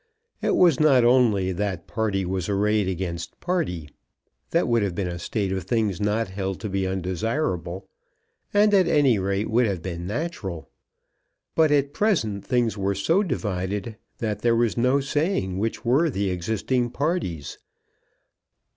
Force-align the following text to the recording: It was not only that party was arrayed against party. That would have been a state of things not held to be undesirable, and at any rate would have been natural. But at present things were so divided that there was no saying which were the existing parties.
It 0.41 0.55
was 0.55 0.79
not 0.79 1.03
only 1.05 1.51
that 1.51 1.85
party 1.85 2.25
was 2.25 2.49
arrayed 2.49 2.87
against 2.87 3.39
party. 3.39 3.87
That 4.49 4.67
would 4.67 4.81
have 4.81 4.95
been 4.95 5.05
a 5.07 5.19
state 5.19 5.51
of 5.51 5.65
things 5.65 6.01
not 6.01 6.29
held 6.29 6.59
to 6.61 6.69
be 6.69 6.87
undesirable, 6.87 7.87
and 8.51 8.73
at 8.73 8.87
any 8.87 9.19
rate 9.19 9.47
would 9.47 9.67
have 9.67 9.83
been 9.83 10.07
natural. 10.07 10.71
But 11.53 11.69
at 11.71 11.93
present 11.93 12.43
things 12.43 12.75
were 12.75 12.95
so 12.95 13.21
divided 13.21 13.95
that 14.17 14.39
there 14.41 14.55
was 14.55 14.75
no 14.75 15.01
saying 15.01 15.59
which 15.59 15.85
were 15.85 16.09
the 16.09 16.31
existing 16.31 16.89
parties. 16.89 17.59